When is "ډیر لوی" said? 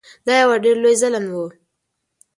0.63-0.95